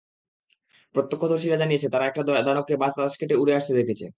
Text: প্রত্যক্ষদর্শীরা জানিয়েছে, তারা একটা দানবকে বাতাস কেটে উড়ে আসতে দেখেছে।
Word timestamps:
প্রত্যক্ষদর্শীরা 0.95 1.57
জানিয়েছে, 1.57 1.87
তারা 1.89 2.05
একটা 2.07 2.21
দানবকে 2.47 2.75
বাতাস 2.77 3.13
কেটে 3.19 3.35
উড়ে 3.35 3.53
আসতে 3.55 3.73
দেখেছে। 3.79 4.05